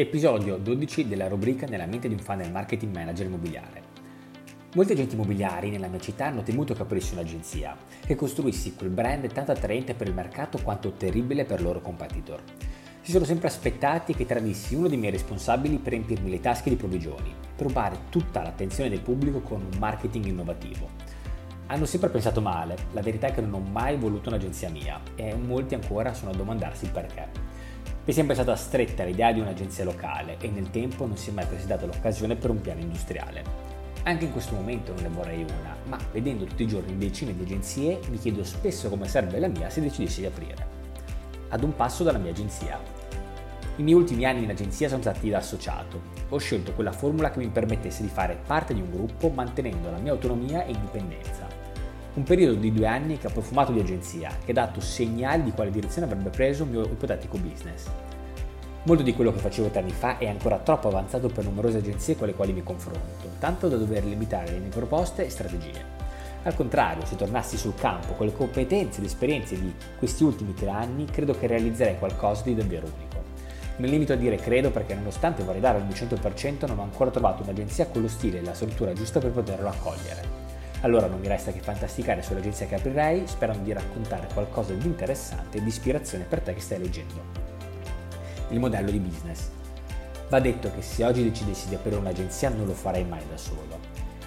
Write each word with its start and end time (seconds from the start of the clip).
Episodio 0.00 0.56
12 0.56 1.08
della 1.08 1.28
rubrica 1.28 1.66
Nella 1.66 1.84
mente 1.84 2.08
di 2.08 2.14
un 2.14 2.20
fan 2.20 2.38
del 2.38 2.50
marketing 2.50 2.94
manager 2.94 3.26
immobiliare. 3.26 3.82
Molti 4.74 4.92
agenti 4.92 5.14
immobiliari 5.14 5.68
nella 5.68 5.88
mia 5.88 6.00
città 6.00 6.24
hanno 6.24 6.42
temuto 6.42 6.72
che 6.72 6.80
aprissi 6.80 7.12
un'agenzia, 7.12 7.76
che 8.06 8.14
costruissi 8.14 8.74
quel 8.74 8.88
brand 8.88 9.30
tanto 9.30 9.52
attraente 9.52 9.92
per 9.92 10.06
il 10.06 10.14
mercato 10.14 10.58
quanto 10.62 10.92
terribile 10.92 11.44
per 11.44 11.60
i 11.60 11.62
loro 11.62 11.82
competitor. 11.82 12.42
Si 13.02 13.10
sono 13.10 13.26
sempre 13.26 13.48
aspettati 13.48 14.14
che 14.14 14.24
tradissi 14.24 14.74
uno 14.74 14.88
dei 14.88 14.96
miei 14.96 15.12
responsabili 15.12 15.76
per 15.76 15.92
riempirmi 15.92 16.30
le 16.30 16.40
tasche 16.40 16.70
di 16.70 16.76
provvigioni, 16.76 17.34
per 17.54 17.66
rubare 17.66 18.04
tutta 18.08 18.40
l'attenzione 18.40 18.88
del 18.88 19.02
pubblico 19.02 19.40
con 19.40 19.60
un 19.70 19.78
marketing 19.78 20.24
innovativo. 20.24 20.88
Hanno 21.66 21.84
sempre 21.84 22.08
pensato 22.08 22.40
male, 22.40 22.74
la 22.92 23.02
verità 23.02 23.26
è 23.26 23.32
che 23.34 23.42
non 23.42 23.52
ho 23.52 23.70
mai 23.70 23.98
voluto 23.98 24.30
un'agenzia 24.30 24.70
mia 24.70 24.98
e 25.14 25.34
molti 25.34 25.74
ancora 25.74 26.14
sono 26.14 26.30
a 26.30 26.34
domandarsi 26.34 26.86
il 26.86 26.90
perché. 26.90 27.59
È 28.02 28.12
sempre 28.12 28.34
stata 28.34 28.56
stretta 28.56 29.04
l'idea 29.04 29.30
di 29.30 29.40
un'agenzia 29.40 29.84
locale 29.84 30.38
e 30.40 30.48
nel 30.48 30.70
tempo 30.70 31.06
non 31.06 31.18
si 31.18 31.28
è 31.28 31.32
mai 31.34 31.44
presentata 31.44 31.84
l'occasione 31.84 32.34
per 32.34 32.48
un 32.48 32.60
piano 32.60 32.80
industriale. 32.80 33.44
Anche 34.04 34.24
in 34.24 34.32
questo 34.32 34.54
momento 34.54 34.94
non 34.94 35.02
ne 35.02 35.08
vorrei 35.10 35.42
una, 35.42 35.76
ma 35.84 35.98
vedendo 36.10 36.44
tutti 36.44 36.62
i 36.62 36.66
giorni 36.66 36.96
decine 36.96 37.36
di 37.36 37.42
agenzie 37.42 38.00
mi 38.08 38.18
chiedo 38.18 38.42
spesso 38.42 38.88
come 38.88 39.06
sarebbe 39.06 39.38
la 39.38 39.48
mia 39.48 39.68
se 39.68 39.82
decidessi 39.82 40.20
di 40.20 40.26
aprire. 40.26 40.66
Ad 41.50 41.62
un 41.62 41.76
passo 41.76 42.02
dalla 42.02 42.18
mia 42.18 42.30
agenzia. 42.30 42.80
I 43.76 43.82
miei 43.82 43.98
ultimi 43.98 44.24
anni 44.24 44.44
in 44.44 44.50
agenzia 44.50 44.88
sono 44.88 45.02
stati 45.02 45.28
da 45.28 45.38
associato. 45.38 46.00
Ho 46.30 46.38
scelto 46.38 46.72
quella 46.72 46.92
formula 46.92 47.30
che 47.30 47.38
mi 47.38 47.48
permettesse 47.48 48.00
di 48.00 48.08
fare 48.08 48.40
parte 48.46 48.72
di 48.72 48.80
un 48.80 48.90
gruppo 48.90 49.28
mantenendo 49.28 49.90
la 49.90 49.98
mia 49.98 50.12
autonomia 50.12 50.64
e 50.64 50.72
indipendenza 50.72 51.59
un 52.14 52.22
periodo 52.24 52.54
di 52.54 52.72
due 52.72 52.86
anni 52.86 53.18
che 53.18 53.28
ha 53.28 53.30
profumato 53.30 53.70
di 53.70 53.80
agenzia, 53.80 54.30
che 54.44 54.50
ha 54.50 54.54
dato 54.54 54.80
segnali 54.80 55.44
di 55.44 55.52
quale 55.52 55.70
direzione 55.70 56.06
avrebbe 56.06 56.30
preso 56.30 56.64
il 56.64 56.70
mio 56.70 56.82
ipotetico 56.82 57.38
business. 57.38 57.84
Molto 58.82 59.02
di 59.02 59.14
quello 59.14 59.32
che 59.32 59.38
facevo 59.38 59.68
tre 59.68 59.80
anni 59.80 59.92
fa 59.92 60.18
è 60.18 60.26
ancora 60.26 60.58
troppo 60.58 60.88
avanzato 60.88 61.28
per 61.28 61.44
numerose 61.44 61.78
agenzie 61.78 62.16
con 62.16 62.26
le 62.26 62.34
quali 62.34 62.52
mi 62.52 62.62
confronto, 62.62 63.28
tanto 63.38 63.68
da 63.68 63.76
dover 63.76 64.04
limitare 64.04 64.50
le 64.50 64.58
mie 64.58 64.70
proposte 64.70 65.24
e 65.24 65.30
strategie. 65.30 65.98
Al 66.42 66.54
contrario, 66.56 67.04
se 67.04 67.16
tornassi 67.16 67.58
sul 67.58 67.74
campo 67.74 68.14
con 68.14 68.26
le 68.26 68.32
competenze 68.32 68.98
e 68.98 69.02
le 69.02 69.08
esperienze 69.08 69.60
di 69.60 69.72
questi 69.98 70.24
ultimi 70.24 70.54
tre 70.54 70.70
anni, 70.70 71.04
credo 71.04 71.38
che 71.38 71.46
realizzerei 71.46 71.98
qualcosa 71.98 72.42
di 72.44 72.54
davvero 72.54 72.86
unico. 72.86 73.22
Mi 73.76 73.88
limito 73.88 74.14
a 74.14 74.16
dire 74.16 74.36
credo 74.36 74.70
perché 74.70 74.94
nonostante 74.94 75.44
vorrei 75.44 75.60
dare 75.60 75.78
il 75.78 75.84
mio 75.84 75.94
100% 75.94 76.66
non 76.66 76.78
ho 76.78 76.82
ancora 76.82 77.10
trovato 77.10 77.42
un'agenzia 77.42 77.86
con 77.86 78.02
lo 78.02 78.08
stile 78.08 78.38
e 78.38 78.42
la 78.42 78.54
struttura 78.54 78.94
giusta 78.94 79.20
per 79.20 79.30
poterlo 79.30 79.68
accogliere. 79.68 80.49
Allora 80.82 81.06
non 81.06 81.20
mi 81.20 81.28
resta 81.28 81.52
che 81.52 81.60
fantasticare 81.60 82.22
sull'agenzia 82.22 82.66
che 82.66 82.76
aprirei, 82.76 83.26
sperando 83.26 83.64
di 83.64 83.72
raccontare 83.72 84.28
qualcosa 84.32 84.72
di 84.72 84.86
interessante 84.86 85.58
e 85.58 85.62
di 85.62 85.68
ispirazione 85.68 86.24
per 86.24 86.40
te 86.40 86.54
che 86.54 86.60
stai 86.60 86.78
leggendo. 86.78 87.22
Il 88.48 88.58
modello 88.58 88.90
di 88.90 88.98
business. 88.98 89.48
Va 90.30 90.40
detto 90.40 90.70
che 90.72 90.80
se 90.80 91.04
oggi 91.04 91.22
decidessi 91.22 91.68
di 91.68 91.74
aprire 91.74 91.96
un'agenzia 91.96 92.48
non 92.48 92.64
lo 92.64 92.72
farei 92.72 93.04
mai 93.04 93.22
da 93.28 93.36
solo. 93.36 93.78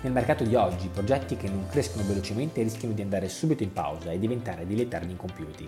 Nel 0.02 0.12
mercato 0.12 0.44
di 0.44 0.54
oggi 0.54 0.90
progetti 0.90 1.38
che 1.38 1.50
non 1.50 1.66
crescono 1.68 2.06
velocemente 2.06 2.62
rischiano 2.62 2.94
di 2.94 3.02
andare 3.02 3.30
subito 3.30 3.64
in 3.64 3.74
pausa 3.74 4.12
e 4.12 4.20
diventare 4.20 4.68
eterni 4.68 5.12
incompiuti. 5.12 5.68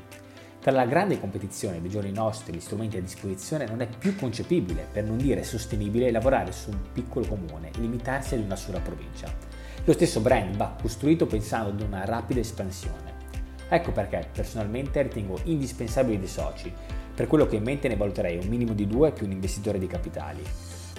Tra 0.60 0.72
la 0.72 0.86
grande 0.86 1.20
competizione 1.20 1.82
dei 1.82 1.90
giorni 1.90 2.12
nostri 2.12 2.52
e 2.52 2.58
gli 2.58 2.62
strumenti 2.62 2.98
a 2.98 3.02
disposizione 3.02 3.66
non 3.66 3.82
è 3.82 3.88
più 3.88 4.16
concepibile, 4.16 4.88
per 4.92 5.04
non 5.04 5.18
dire 5.18 5.44
sostenibile, 5.44 6.12
lavorare 6.12 6.52
su 6.52 6.70
un 6.70 6.92
piccolo 6.92 7.26
comune 7.26 7.70
e 7.70 7.80
limitarsi 7.80 8.36
ad 8.36 8.42
una 8.42 8.56
sola 8.56 8.80
provincia. 8.80 9.55
Lo 9.88 9.94
stesso 9.94 10.20
brand 10.20 10.56
va 10.56 10.76
costruito 10.82 11.28
pensando 11.28 11.70
ad 11.70 11.80
una 11.80 12.06
rapida 12.06 12.40
espansione. 12.40 13.14
Ecco 13.70 13.92
perché 13.92 14.28
personalmente 14.34 15.00
ritengo 15.04 15.40
indispensabili 15.44 16.18
dei 16.18 16.28
soci. 16.28 16.74
Per 17.14 17.28
quello 17.28 17.46
che 17.46 17.58
in 17.58 17.64
mente 17.64 17.88
ne 17.88 17.96
valuterei 17.96 18.38
un 18.38 18.48
minimo 18.48 18.74
di 18.74 18.88
due 18.88 19.12
più 19.12 19.28
un 19.28 19.34
investitore 19.34 19.78
di 19.78 19.86
capitali. 19.86 20.42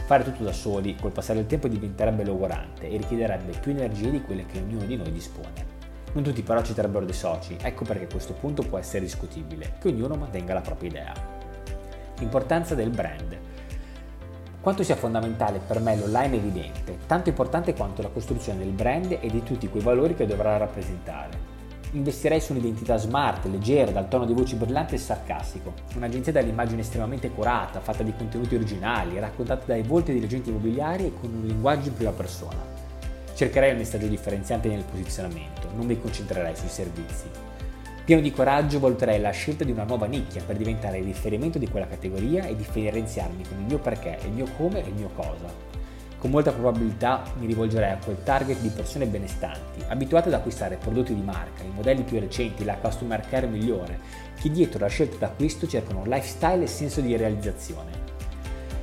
Fare 0.06 0.22
tutto 0.22 0.44
da 0.44 0.52
soli, 0.52 0.94
col 0.94 1.10
passare 1.10 1.40
del 1.40 1.48
tempo 1.48 1.66
diventerebbe 1.66 2.24
logorante 2.24 2.88
e 2.88 2.96
richiederebbe 2.96 3.58
più 3.58 3.72
energie 3.72 4.08
di 4.08 4.22
quelle 4.22 4.46
che 4.46 4.60
ognuno 4.60 4.84
di 4.84 4.94
noi 4.94 5.10
dispone. 5.10 5.74
Non 6.12 6.22
tutti 6.22 6.42
però 6.44 6.62
citerebbero 6.62 7.04
dei 7.04 7.12
soci, 7.12 7.56
ecco 7.60 7.84
perché 7.84 8.06
questo 8.06 8.34
punto 8.34 8.62
può 8.62 8.78
essere 8.78 9.00
discutibile, 9.00 9.78
che 9.80 9.88
ognuno 9.88 10.14
mantenga 10.14 10.54
la 10.54 10.60
propria 10.60 10.90
idea. 10.90 11.12
L'importanza 12.18 12.76
del 12.76 12.90
brand. 12.90 13.36
Quanto 14.66 14.82
sia 14.82 14.96
fondamentale 14.96 15.60
per 15.64 15.78
me 15.78 15.94
l'online 15.96 16.32
è 16.32 16.38
evidente, 16.38 16.98
tanto 17.06 17.28
importante 17.28 17.72
quanto 17.72 18.02
la 18.02 18.08
costruzione 18.08 18.58
del 18.58 18.72
brand 18.72 19.16
e 19.20 19.30
di 19.30 19.44
tutti 19.44 19.68
quei 19.68 19.80
valori 19.80 20.16
che 20.16 20.26
dovrà 20.26 20.56
rappresentare. 20.56 21.38
Investirei 21.92 22.40
su 22.40 22.50
un'identità 22.50 22.96
smart, 22.96 23.44
leggera, 23.44 23.92
dal 23.92 24.08
tono 24.08 24.24
di 24.24 24.32
voce 24.32 24.56
brillante 24.56 24.96
e 24.96 24.98
sarcastico. 24.98 25.72
Un'agenzia 25.94 26.32
dall'immagine 26.32 26.80
estremamente 26.80 27.30
curata, 27.30 27.78
fatta 27.78 28.02
di 28.02 28.12
contenuti 28.12 28.56
originali, 28.56 29.20
raccontata 29.20 29.66
dai 29.66 29.82
volti 29.82 30.12
degli 30.12 30.24
agenti 30.24 30.48
immobiliari 30.48 31.06
e 31.06 31.12
con 31.20 31.32
un 31.32 31.46
linguaggio 31.46 31.90
in 31.90 31.94
prima 31.94 32.10
persona. 32.10 32.58
Cercherei 33.34 33.70
un 33.70 33.78
messaggio 33.78 34.08
differenziante 34.08 34.68
nel 34.68 34.82
posizionamento, 34.82 35.68
non 35.76 35.86
mi 35.86 36.00
concentrerei 36.00 36.56
sui 36.56 36.68
servizi. 36.68 37.26
Pieno 38.06 38.22
di 38.22 38.30
coraggio 38.30 38.78
valuterei 38.78 39.20
la 39.20 39.32
scelta 39.32 39.64
di 39.64 39.72
una 39.72 39.82
nuova 39.82 40.06
nicchia 40.06 40.40
per 40.40 40.54
diventare 40.54 40.98
il 40.98 41.04
riferimento 41.06 41.58
di 41.58 41.66
quella 41.66 41.88
categoria 41.88 42.46
e 42.46 42.54
differenziarmi 42.54 43.42
con 43.48 43.58
il 43.58 43.64
mio 43.64 43.78
perché, 43.80 44.16
il 44.26 44.30
mio 44.30 44.46
come 44.56 44.84
e 44.84 44.90
il 44.90 44.94
mio 44.94 45.10
cosa. 45.16 45.52
Con 46.16 46.30
molta 46.30 46.52
probabilità 46.52 47.24
mi 47.40 47.46
rivolgerei 47.46 47.90
a 47.90 47.98
quel 47.98 48.22
target 48.22 48.60
di 48.60 48.68
persone 48.68 49.06
benestanti, 49.06 49.82
abituate 49.88 50.28
ad 50.28 50.34
acquistare 50.34 50.76
prodotti 50.76 51.16
di 51.16 51.20
marca, 51.20 51.64
i 51.64 51.72
modelli 51.74 52.04
più 52.04 52.20
recenti, 52.20 52.62
la 52.62 52.76
customer 52.76 53.22
care 53.28 53.48
migliore, 53.48 53.98
che 54.40 54.52
dietro 54.52 54.78
la 54.78 54.86
scelta 54.86 55.16
d'acquisto 55.16 55.66
cercano 55.66 56.04
lifestyle 56.04 56.62
e 56.62 56.68
senso 56.68 57.00
di 57.00 57.16
realizzazione. 57.16 57.90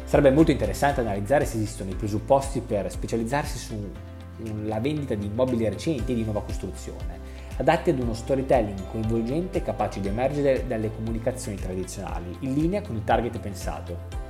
Sarebbe 0.03 0.31
molto 0.31 0.51
interessante 0.51 0.99
analizzare 0.99 1.45
se 1.45 1.55
esistono 1.55 1.91
i 1.91 1.95
presupposti 1.95 2.59
per 2.59 2.91
specializzarsi 2.91 3.57
sulla 3.57 4.81
vendita 4.81 5.15
di 5.15 5.27
immobili 5.27 5.69
recenti 5.69 6.11
e 6.11 6.15
di 6.15 6.25
nuova 6.25 6.43
costruzione 6.43 7.23
adatti 7.57 7.91
ad 7.91 7.99
uno 7.99 8.13
storytelling 8.13 8.89
coinvolgente 8.89 9.61
capace 9.61 9.99
di 9.99 10.07
emergere 10.07 10.65
dalle 10.65 10.91
comunicazioni 10.93 11.57
tradizionali, 11.57 12.35
in 12.39 12.53
linea 12.53 12.81
con 12.81 12.95
il 12.95 13.03
target 13.03 13.39
pensato. 13.39 14.21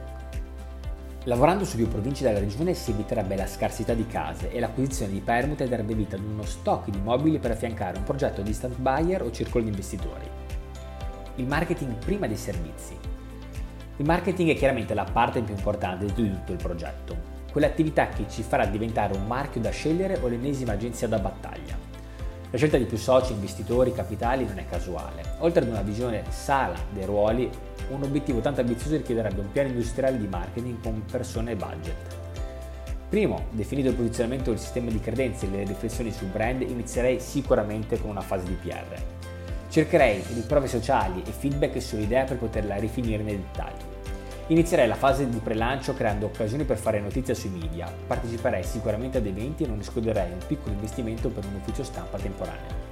Lavorando 1.25 1.63
su 1.63 1.77
più 1.77 1.87
province 1.87 2.25
della 2.25 2.39
regione 2.39 2.73
si 2.73 2.91
eviterebbe 2.91 3.37
la 3.37 3.47
scarsità 3.47 3.93
di 3.93 4.05
case 4.05 4.51
e 4.51 4.59
l'acquisizione 4.59 5.13
di 5.13 5.21
permute 5.21 5.69
darebbe 5.69 5.93
vita 5.93 6.17
ad 6.17 6.23
uno 6.23 6.43
stock 6.43 6.89
di 6.89 6.99
mobili 6.99 7.39
per 7.39 7.51
affiancare 7.51 7.97
un 7.97 8.03
progetto 8.03 8.41
di 8.41 8.51
stand 8.51 8.75
buyer 8.75 9.21
o 9.21 9.31
circolo 9.31 9.63
di 9.63 9.69
investitori. 9.69 10.27
Il 11.35 11.47
marketing 11.47 11.95
prima 11.95 12.27
dei 12.27 12.35
servizi. 12.35 12.97
Il 13.97 14.05
marketing 14.05 14.49
è 14.49 14.55
chiaramente 14.55 14.93
la 14.93 15.05
parte 15.05 15.41
più 15.41 15.55
importante 15.55 16.05
di 16.05 16.13
tutto 16.13 16.51
il 16.51 16.57
progetto, 16.57 17.15
quell'attività 17.53 18.09
che 18.09 18.25
ci 18.27 18.43
farà 18.43 18.65
diventare 18.65 19.15
un 19.15 19.25
marchio 19.25 19.61
da 19.61 19.69
scegliere 19.69 20.19
o 20.21 20.27
l'ennesima 20.27 20.73
agenzia 20.73 21.07
da 21.07 21.19
battaglia. 21.19 21.82
La 22.53 22.59
scelta 22.59 22.77
di 22.77 22.85
più 22.85 22.97
soci, 22.97 23.33
investitori, 23.33 23.93
capitali 23.93 24.45
non 24.45 24.59
è 24.59 24.67
casuale. 24.69 25.23
Oltre 25.39 25.63
ad 25.63 25.69
una 25.69 25.81
visione 25.81 26.21
sala 26.29 26.75
dei 26.91 27.03
ruoli, 27.03 27.49
un 27.89 28.03
obiettivo 28.03 28.41
tanto 28.41 28.61
ambizioso 28.61 28.95
richiederebbe 28.95 29.39
un 29.39 29.51
piano 29.51 29.69
industriale 29.69 30.19
di 30.19 30.27
marketing 30.27 30.79
con 30.83 31.03
persone 31.11 31.53
e 31.53 31.55
budget. 31.55 32.15
Primo, 33.09 33.45
definito 33.49 33.89
il 33.89 33.95
posizionamento 33.95 34.51
del 34.51 34.59
sistema 34.59 34.91
di 34.91 34.99
credenze 34.99 35.47
e 35.47 35.49
le 35.49 35.63
riflessioni 35.63 36.11
sul 36.11 36.27
brand, 36.27 36.61
inizierei 36.61 37.19
sicuramente 37.19 37.99
con 37.99 38.11
una 38.11 38.21
fase 38.21 38.45
di 38.45 38.53
PR. 38.53 39.01
Cercherei 39.69 40.23
riprove 40.35 40.67
sociali 40.67 41.23
e 41.25 41.31
feedback 41.31 41.81
sull'idea 41.81 42.25
per 42.25 42.37
poterla 42.37 42.75
rifinire 42.75 43.23
nei 43.23 43.37
dettagli. 43.37 43.92
Inizierei 44.47 44.89
la 44.89 44.95
fase 44.95 45.29
di 45.29 45.37
prelancio 45.37 45.93
creando 45.93 46.25
occasioni 46.25 46.65
per 46.65 46.77
fare 46.77 46.99
notizia 46.99 47.33
sui 47.33 47.49
media, 47.49 47.89
parteciperei 48.05 48.61
sicuramente 48.61 49.19
ad 49.19 49.25
eventi 49.25 49.63
e 49.63 49.67
non 49.67 49.79
escluderei 49.79 50.33
un 50.33 50.41
piccolo 50.45 50.73
investimento 50.73 51.29
per 51.29 51.45
un 51.45 51.55
ufficio 51.55 51.85
stampa 51.85 52.17
temporaneo. 52.17 52.91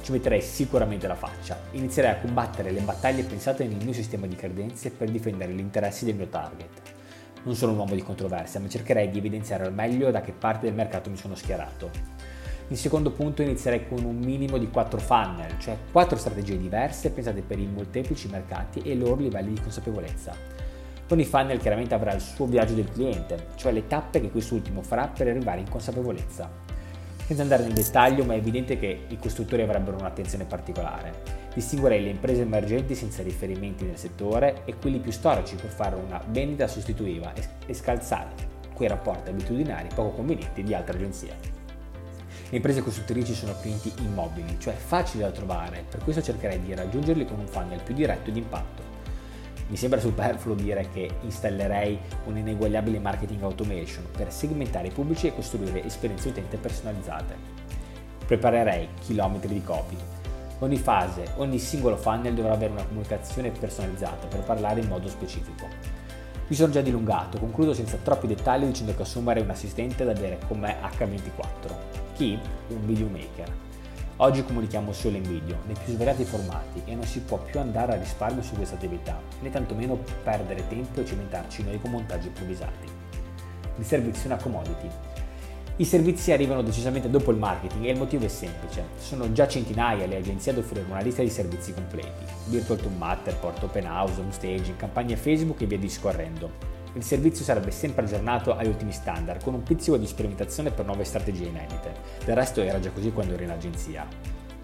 Ci 0.00 0.10
metterei 0.10 0.40
sicuramente 0.40 1.06
la 1.06 1.14
faccia, 1.14 1.60
inizierei 1.72 2.12
a 2.12 2.16
combattere 2.16 2.70
le 2.70 2.80
battaglie 2.80 3.24
pensate 3.24 3.66
nel 3.66 3.84
mio 3.84 3.92
sistema 3.92 4.26
di 4.26 4.36
credenze 4.36 4.90
per 4.90 5.10
difendere 5.10 5.52
gli 5.52 5.58
interessi 5.58 6.06
del 6.06 6.14
mio 6.14 6.28
target. 6.28 6.80
Non 7.42 7.54
sono 7.54 7.72
un 7.72 7.78
uomo 7.78 7.94
di 7.94 8.02
controversia, 8.02 8.58
ma 8.58 8.68
cercherei 8.68 9.10
di 9.10 9.18
evidenziare 9.18 9.66
al 9.66 9.74
meglio 9.74 10.10
da 10.10 10.22
che 10.22 10.32
parte 10.32 10.64
del 10.64 10.74
mercato 10.74 11.10
mi 11.10 11.16
sono 11.16 11.34
schierato. 11.34 11.90
In 12.68 12.76
secondo 12.76 13.10
punto 13.10 13.42
inizierei 13.42 13.86
con 13.86 14.02
un 14.02 14.16
minimo 14.16 14.56
di 14.56 14.70
4 14.70 14.98
funnel, 14.98 15.58
cioè 15.58 15.76
4 15.92 16.16
strategie 16.16 16.56
diverse 16.56 17.10
pensate 17.10 17.42
per 17.42 17.58
i 17.58 17.66
molteplici 17.66 18.28
mercati 18.28 18.80
e 18.80 18.92
i 18.92 18.98
loro 18.98 19.16
livelli 19.16 19.52
di 19.52 19.60
consapevolezza. 19.60 20.64
Ogni 21.08 21.24
funnel 21.24 21.60
chiaramente 21.60 21.94
avrà 21.94 22.12
il 22.12 22.20
suo 22.20 22.46
viaggio 22.46 22.74
del 22.74 22.90
cliente, 22.90 23.48
cioè 23.54 23.70
le 23.70 23.86
tappe 23.86 24.20
che 24.20 24.30
quest'ultimo 24.30 24.82
farà 24.82 25.06
per 25.06 25.28
arrivare 25.28 25.60
in 25.60 25.68
consapevolezza. 25.68 26.50
Senza 27.24 27.42
andare 27.42 27.62
nel 27.62 27.74
dettaglio, 27.74 28.24
ma 28.24 28.34
è 28.34 28.38
evidente 28.38 28.76
che 28.76 29.04
i 29.06 29.16
costruttori 29.16 29.62
avrebbero 29.62 29.96
un'attenzione 29.98 30.44
particolare. 30.46 31.44
Distinguerei 31.54 32.02
le 32.02 32.10
imprese 32.10 32.42
emergenti 32.42 32.96
senza 32.96 33.22
riferimenti 33.22 33.84
nel 33.84 33.96
settore 33.96 34.62
e 34.64 34.74
quelli 34.76 34.98
più 34.98 35.12
storici 35.12 35.54
per 35.54 35.70
fare 35.70 35.94
una 35.94 36.20
vendita 36.28 36.66
sostitutiva 36.66 37.32
e 37.66 37.72
scalzare 37.72 38.54
quei 38.74 38.88
rapporti 38.88 39.30
abitudinari 39.30 39.88
poco 39.94 40.10
convenienti 40.10 40.64
di 40.64 40.74
altre 40.74 40.96
agenzie. 40.96 41.54
Le 42.50 42.56
imprese 42.56 42.82
costruttrici 42.82 43.32
sono 43.32 43.56
clienti 43.60 43.92
immobili, 43.98 44.56
cioè 44.58 44.74
facili 44.74 45.22
da 45.22 45.30
trovare, 45.30 45.84
per 45.88 46.02
questo 46.02 46.20
cercherei 46.20 46.60
di 46.60 46.74
raggiungerli 46.74 47.24
con 47.24 47.38
un 47.38 47.46
funnel 47.46 47.82
più 47.82 47.94
diretto 47.94 48.30
e 48.30 48.32
di 48.32 48.38
impatto. 48.40 48.85
Mi 49.68 49.76
sembra 49.76 49.98
superfluo 49.98 50.54
dire 50.54 50.88
che 50.92 51.10
installerei 51.22 51.98
un'ineguagliabile 52.26 53.00
marketing 53.00 53.42
automation 53.42 54.04
per 54.16 54.32
segmentare 54.32 54.88
i 54.88 54.92
pubblici 54.92 55.26
e 55.26 55.34
costruire 55.34 55.84
esperienze 55.84 56.28
utente 56.28 56.56
personalizzate. 56.56 57.34
Preparerei 58.26 58.88
chilometri 59.00 59.52
di 59.52 59.62
copy. 59.64 59.96
Ogni 60.60 60.76
fase, 60.76 61.32
ogni 61.36 61.58
singolo 61.58 61.96
funnel 61.96 62.34
dovrà 62.34 62.52
avere 62.52 62.72
una 62.72 62.84
comunicazione 62.84 63.50
personalizzata 63.50 64.28
per 64.28 64.40
parlare 64.40 64.80
in 64.80 64.88
modo 64.88 65.08
specifico. 65.08 65.66
Mi 66.46 66.54
sono 66.54 66.72
già 66.72 66.80
dilungato, 66.80 67.38
concludo 67.38 67.74
senza 67.74 67.98
troppi 68.00 68.28
dettagli 68.28 68.64
dicendo 68.66 68.94
che 68.94 69.02
assumere 69.02 69.40
un 69.40 69.50
assistente 69.50 70.04
da 70.04 70.12
avere 70.12 70.38
con 70.46 70.60
me 70.60 70.76
H24. 70.80 71.74
Chi? 72.14 72.38
Un 72.68 72.86
videomaker 72.86 73.65
Oggi 74.18 74.42
comunichiamo 74.42 74.94
solo 74.94 75.18
in 75.18 75.24
video, 75.24 75.58
nei 75.66 75.76
più 75.84 75.92
svariati 75.92 76.24
formati 76.24 76.80
e 76.86 76.94
non 76.94 77.04
si 77.04 77.20
può 77.20 77.36
più 77.36 77.60
andare 77.60 77.92
a 77.92 77.96
risparmio 77.98 78.42
su 78.42 78.54
questa 78.54 78.74
attività, 78.74 79.20
né 79.40 79.50
tantomeno 79.50 79.98
perdere 80.24 80.66
tempo 80.68 81.02
e 81.02 81.04
cimentarci 81.04 81.62
noi 81.62 81.78
con 81.78 81.90
montaggi 81.90 82.28
improvvisati. 82.28 82.88
Il 83.76 83.84
servizio 83.84 84.22
è 84.22 84.32
una 84.32 84.42
commodity. 84.42 84.88
I 85.76 85.84
servizi 85.84 86.32
arrivano 86.32 86.62
decisamente 86.62 87.10
dopo 87.10 87.30
il 87.30 87.36
marketing 87.36 87.84
e 87.84 87.90
il 87.90 87.98
motivo 87.98 88.24
è 88.24 88.28
semplice. 88.28 88.84
Sono 88.96 89.30
già 89.32 89.46
centinaia 89.46 90.06
le 90.06 90.16
agenzie 90.16 90.52
ad 90.52 90.58
offrire 90.58 90.86
una 90.88 91.02
lista 91.02 91.20
di 91.20 91.28
servizi 91.28 91.74
completi. 91.74 92.24
Virtual 92.46 92.78
to 92.78 92.88
Matterport, 92.88 93.64
Open 93.64 93.84
House, 93.84 94.18
Home 94.18 94.32
Staging, 94.32 94.76
campagne 94.76 95.16
Facebook 95.16 95.60
e 95.60 95.66
via 95.66 95.76
discorrendo 95.76 96.75
il 96.96 97.04
servizio 97.04 97.44
sarebbe 97.44 97.70
sempre 97.72 98.04
aggiornato 98.04 98.56
agli 98.56 98.68
ultimi 98.68 98.90
standard, 98.90 99.42
con 99.42 99.52
un 99.52 99.62
pizzico 99.62 99.98
di 99.98 100.06
sperimentazione 100.06 100.70
per 100.70 100.86
nuove 100.86 101.04
strategie 101.04 101.44
inedite. 101.44 101.92
Del 102.24 102.34
resto 102.34 102.62
era 102.62 102.80
già 102.80 102.90
così 102.90 103.12
quando 103.12 103.34
ero 103.34 103.42
in 103.42 103.50
agenzia. 103.50 104.06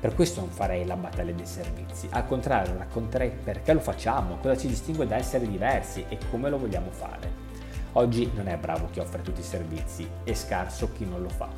Per 0.00 0.14
questo 0.14 0.40
non 0.40 0.49
farei 0.49 0.87
la 0.87 0.96
battaglia 0.96 1.32
dei 1.32 1.46
servizi, 1.46 2.08
al 2.11 2.26
contrario 2.26 2.76
racconterei 2.79 3.31
perché 3.31 3.75
lo 3.75 3.81
facciamo, 3.81 4.38
cosa 4.38 4.56
ci 4.56 4.67
distingue 4.67 5.06
da 5.06 5.17
essere 5.17 5.46
diversi 5.46 6.06
e 6.08 6.19
come 6.31 6.49
lo 6.49 6.58
vogliamo 6.58 6.90
fare. 6.90 7.50
Oggi 7.93 8.31
non 8.35 8.49
è 8.49 8.56
bravo 8.56 8.88
chi 8.90 9.00
offre 9.00 9.20
tutti 9.20 9.40
i 9.40 9.44
servizi, 9.44 10.08
è 10.25 10.32
scarso 10.32 10.90
chi 10.93 11.05
non 11.05 11.20
lo 11.20 11.28
fa. 11.28 11.49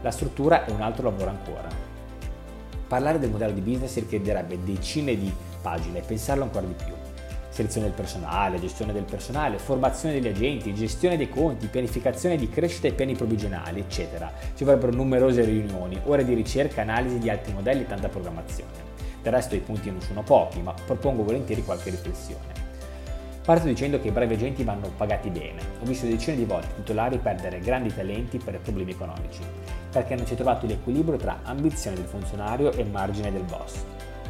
La 0.00 0.10
struttura 0.10 0.64
è 0.64 0.70
un 0.70 0.80
altro 0.80 1.10
lavoro 1.10 1.28
ancora. 1.28 1.68
Parlare 2.88 3.18
del 3.18 3.30
modello 3.30 3.52
di 3.52 3.60
business 3.60 3.96
richiederebbe 3.96 4.64
decine 4.64 5.14
di 5.14 5.30
pagine 5.60 5.98
e 5.98 6.02
pensarlo 6.02 6.44
ancora 6.44 6.64
di 6.64 6.74
più 6.74 6.94
selezione 7.58 7.88
del 7.88 7.96
personale, 7.96 8.60
gestione 8.60 8.92
del 8.92 9.02
personale, 9.02 9.58
formazione 9.58 10.20
degli 10.20 10.28
agenti, 10.28 10.72
gestione 10.74 11.16
dei 11.16 11.28
conti, 11.28 11.66
pianificazione 11.66 12.36
di 12.36 12.48
crescita 12.48 12.86
e 12.86 12.92
piani 12.92 13.16
provvigionali, 13.16 13.80
eccetera. 13.80 14.32
Ci 14.54 14.62
vorrebbero 14.62 14.92
numerose 14.92 15.44
riunioni, 15.44 16.00
ore 16.04 16.24
di 16.24 16.34
ricerca, 16.34 16.82
analisi 16.82 17.18
di 17.18 17.28
altri 17.28 17.52
modelli 17.52 17.82
e 17.82 17.86
tanta 17.86 18.08
programmazione. 18.08 18.86
Del 19.22 19.32
resto 19.32 19.56
i 19.56 19.60
punti 19.60 19.90
non 19.90 20.00
sono 20.00 20.22
pochi, 20.22 20.60
ma 20.60 20.72
propongo 20.72 21.24
volentieri 21.24 21.64
qualche 21.64 21.90
riflessione. 21.90 22.66
Parto 23.44 23.66
dicendo 23.66 23.98
che 23.98 24.08
i 24.08 24.12
bravi 24.12 24.34
agenti 24.34 24.62
vanno 24.62 24.92
pagati 24.96 25.28
bene. 25.30 25.60
Ho 25.80 25.84
visto 25.84 26.06
decine 26.06 26.36
di 26.36 26.44
volte 26.44 26.74
titolari 26.76 27.18
perdere 27.18 27.58
grandi 27.58 27.92
talenti 27.92 28.38
per 28.38 28.60
problemi 28.60 28.92
economici, 28.92 29.40
perché 29.90 30.14
non 30.14 30.26
si 30.26 30.34
è 30.34 30.36
trovato 30.36 30.66
l'equilibrio 30.66 31.16
tra 31.16 31.40
ambizione 31.42 31.96
del 31.96 32.06
funzionario 32.06 32.70
e 32.72 32.84
margine 32.84 33.32
del 33.32 33.42
boss. 33.42 33.82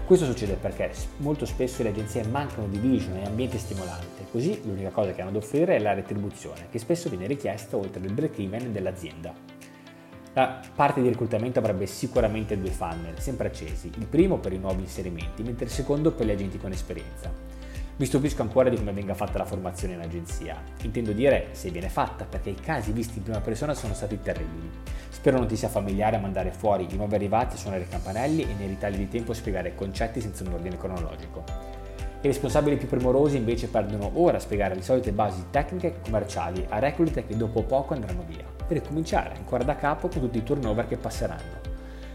Questo 0.08 0.24
succede 0.24 0.54
perché 0.54 0.90
molto 1.18 1.44
spesso 1.44 1.82
le 1.82 1.90
agenzie 1.90 2.24
mancano 2.24 2.66
di 2.66 2.78
vision 2.78 3.18
e 3.18 3.26
ambiente 3.26 3.58
stimolante, 3.58 4.24
così 4.30 4.58
l'unica 4.64 4.88
cosa 4.88 5.12
che 5.12 5.20
hanno 5.20 5.32
da 5.32 5.36
offrire 5.36 5.76
è 5.76 5.78
la 5.78 5.92
retribuzione, 5.92 6.68
che 6.70 6.78
spesso 6.78 7.10
viene 7.10 7.26
richiesta 7.26 7.76
oltre 7.76 8.02
il 8.02 8.14
break-even 8.14 8.72
dell'azienda. 8.72 9.34
La 10.32 10.62
parte 10.74 11.02
di 11.02 11.08
reclutamento 11.10 11.58
avrebbe 11.58 11.84
sicuramente 11.84 12.58
due 12.58 12.70
funnel, 12.70 13.18
sempre 13.18 13.48
accesi, 13.48 13.90
il 13.98 14.06
primo 14.06 14.38
per 14.38 14.54
i 14.54 14.58
nuovi 14.58 14.80
inserimenti, 14.80 15.42
mentre 15.42 15.66
il 15.66 15.70
secondo 15.70 16.10
per 16.12 16.24
gli 16.24 16.30
agenti 16.30 16.56
con 16.56 16.72
esperienza. 16.72 17.30
Mi 17.98 18.06
stupisco 18.06 18.42
ancora 18.42 18.68
di 18.68 18.76
come 18.76 18.92
venga 18.92 19.12
fatta 19.12 19.38
la 19.38 19.44
formazione 19.44 19.94
in 19.94 20.00
agenzia. 20.00 20.62
Intendo 20.82 21.10
dire 21.10 21.48
se 21.50 21.70
viene 21.70 21.88
fatta, 21.88 22.24
perché 22.26 22.50
i 22.50 22.54
casi 22.54 22.92
visti 22.92 23.18
in 23.18 23.24
prima 23.24 23.40
persona 23.40 23.74
sono 23.74 23.92
stati 23.92 24.22
terribili. 24.22 24.70
Spero 25.08 25.36
non 25.36 25.48
ti 25.48 25.56
sia 25.56 25.66
familiare 25.66 26.14
a 26.14 26.20
mandare 26.20 26.52
fuori 26.52 26.86
i 26.88 26.94
nuovi 26.94 27.16
arrivati 27.16 27.56
suonare 27.56 27.82
i 27.82 27.88
campanelli 27.88 28.42
e 28.42 28.54
nei 28.56 28.68
ritagli 28.68 28.98
di 28.98 29.08
tempo 29.08 29.32
spiegare 29.32 29.74
concetti 29.74 30.20
senza 30.20 30.44
un 30.44 30.52
ordine 30.52 30.78
cronologico. 30.78 31.42
I 32.20 32.26
responsabili 32.28 32.76
più 32.76 32.86
primorosi 32.86 33.36
invece 33.36 33.66
perdono 33.66 34.12
ora 34.14 34.36
a 34.36 34.40
spiegare 34.40 34.76
le 34.76 34.82
solite 34.82 35.10
basi 35.10 35.46
tecniche 35.50 35.88
e 35.88 36.00
commerciali 36.00 36.64
a 36.68 36.78
reclute 36.78 37.26
che 37.26 37.36
dopo 37.36 37.64
poco 37.64 37.94
andranno 37.94 38.22
via, 38.28 38.44
per 38.64 38.76
ricominciare 38.76 39.34
ancora 39.34 39.64
da 39.64 39.74
capo 39.74 40.06
con 40.06 40.20
tutti 40.20 40.38
i 40.38 40.44
turnover 40.44 40.86
che 40.86 40.98
passeranno. 40.98 41.66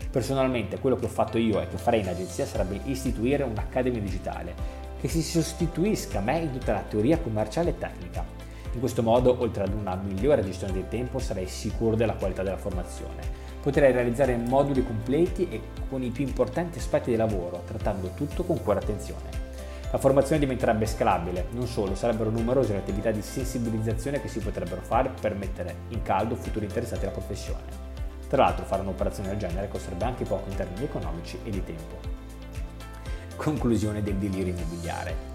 Personalmente 0.10 0.80
quello 0.80 0.96
che 0.96 1.06
ho 1.06 1.10
fatto 1.10 1.38
io 1.38 1.60
e 1.60 1.68
che 1.68 1.78
farei 1.78 2.00
in 2.00 2.08
agenzia 2.08 2.46
sarebbe 2.46 2.80
istituire 2.86 3.44
un'accademia 3.44 4.00
digitale 4.00 4.83
che 5.04 5.10
si 5.10 5.22
sostituisca 5.22 6.20
a 6.20 6.22
me 6.22 6.38
in 6.38 6.54
tutta 6.54 6.72
la 6.72 6.86
teoria 6.88 7.18
commerciale 7.18 7.72
e 7.72 7.78
tecnica. 7.78 8.24
In 8.72 8.80
questo 8.80 9.04
modo, 9.04 9.36
oltre 9.38 9.66
ad 9.66 9.74
una 9.74 9.96
migliore 9.96 10.46
gestione 10.46 10.72
del 10.72 10.88
tempo, 10.88 11.20
sarei 11.20 11.46
sicuro 11.46 11.98
della 11.98 12.14
qualità 12.14 12.42
della 12.42 12.56
formazione. 12.56 13.22
Potrei 13.62 13.92
realizzare 13.92 14.38
moduli 14.38 14.82
completi 14.82 15.50
e 15.50 15.60
con 15.90 16.04
i 16.04 16.10
più 16.10 16.26
importanti 16.26 16.78
aspetti 16.78 17.10
del 17.10 17.20
lavoro, 17.20 17.64
trattando 17.68 18.12
tutto 18.16 18.44
con 18.46 18.64
cuore 18.64 18.80
attenzione. 18.80 19.30
La 19.92 19.98
formazione 19.98 20.40
diventerebbe 20.40 20.86
scalabile, 20.86 21.48
non 21.52 21.68
solo, 21.68 21.96
sarebbero 21.96 22.30
numerose 22.30 22.72
le 22.72 22.80
attività 22.80 23.12
di 23.12 23.22
sensibilizzazione 23.22 24.22
che 24.22 24.30
si 24.30 24.40
potrebbero 24.40 24.80
fare 24.80 25.12
per 25.20 25.36
mettere 25.36 25.76
in 25.90 26.02
caldo 26.02 26.36
futuri 26.36 26.64
interessati 26.64 27.04
alla 27.04 27.14
professione. 27.14 27.92
Tra 28.30 28.44
l'altro 28.44 28.64
fare 28.64 28.84
un'operazione 28.84 29.28
del 29.28 29.38
genere 29.38 29.68
costerebbe 29.68 30.06
anche 30.06 30.24
poco 30.24 30.50
in 30.50 30.56
termini 30.56 30.86
economici 30.86 31.38
e 31.44 31.50
di 31.50 31.62
tempo 31.62 32.23
conclusione 33.36 34.02
del 34.02 34.16
delirio 34.16 34.54
immobiliare. 34.54 35.32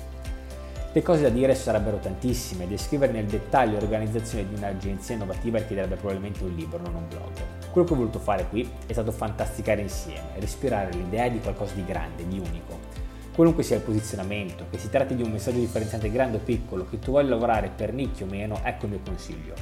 Le 0.90 1.02
cose 1.02 1.22
da 1.22 1.28
dire 1.28 1.54
sarebbero 1.54 1.98
tantissime, 1.98 2.66
descrivere 2.66 3.12
nel 3.12 3.26
dettaglio 3.26 3.78
l'organizzazione 3.78 4.48
di 4.48 4.54
un'agenzia 4.54 5.14
innovativa 5.14 5.58
richiederebbe 5.58 5.96
probabilmente 5.96 6.42
un 6.42 6.54
libro, 6.54 6.78
non 6.78 6.94
un 6.94 7.08
blog. 7.08 7.32
Quello 7.70 7.86
che 7.86 7.92
ho 7.92 7.96
voluto 7.96 8.18
fare 8.18 8.48
qui 8.48 8.68
è 8.86 8.92
stato 8.92 9.12
fantasticare 9.12 9.82
insieme, 9.82 10.30
respirare 10.38 10.90
l'idea 10.92 11.28
di 11.28 11.40
qualcosa 11.40 11.74
di 11.74 11.84
grande, 11.84 12.26
di 12.26 12.38
unico. 12.38 12.78
Qualunque 13.34 13.62
sia 13.62 13.76
il 13.76 13.82
posizionamento, 13.82 14.64
che 14.70 14.78
si 14.78 14.88
tratti 14.88 15.14
di 15.14 15.22
un 15.22 15.30
messaggio 15.30 15.58
differenziante 15.58 16.10
grande 16.10 16.38
o 16.38 16.40
piccolo, 16.40 16.86
che 16.88 16.98
tu 16.98 17.12
voglia 17.12 17.28
lavorare 17.28 17.70
per 17.74 17.92
nicchia 17.92 18.24
o 18.24 18.28
meno, 18.28 18.60
ecco 18.64 18.86
il 18.86 18.92
mio 18.92 19.00
consiglio. 19.04 19.54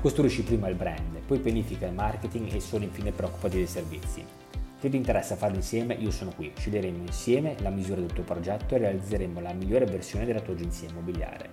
Costruisci 0.00 0.42
prima 0.42 0.68
il 0.68 0.76
brand, 0.76 1.18
poi 1.26 1.38
pianifica 1.38 1.86
il 1.86 1.94
marketing 1.94 2.52
e 2.54 2.60
solo 2.60 2.84
infine 2.84 3.10
preoccupati 3.10 3.56
dei 3.56 3.66
servizi. 3.66 4.24
Se 4.86 4.92
ti 4.92 4.98
interessa 4.98 5.34
farlo 5.34 5.56
insieme, 5.56 5.94
io 5.94 6.12
sono 6.12 6.30
qui. 6.32 6.52
Sceglieremo 6.56 6.98
insieme 6.98 7.56
la 7.58 7.70
misura 7.70 8.00
del 8.00 8.12
tuo 8.12 8.22
progetto 8.22 8.76
e 8.76 8.78
realizzeremo 8.78 9.40
la 9.40 9.52
migliore 9.52 9.84
versione 9.84 10.24
della 10.24 10.38
tua 10.38 10.54
agenzia 10.54 10.88
immobiliare. 10.88 11.50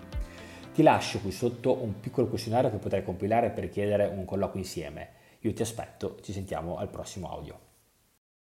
Ti 0.72 0.84
lascio 0.84 1.18
qui 1.18 1.32
sotto 1.32 1.82
un 1.82 2.00
piccolo 2.00 2.28
questionario 2.28 2.70
che 2.70 2.78
potrai 2.78 3.04
compilare 3.04 3.50
per 3.50 3.70
chiedere 3.70 4.06
un 4.06 4.24
colloquio 4.26 4.62
insieme. 4.62 5.10
Io 5.40 5.52
ti 5.52 5.64
aspetto, 5.64 6.20
ci 6.22 6.32
sentiamo 6.32 6.78
al 6.78 6.90
prossimo 6.90 7.32
audio. 7.32 7.63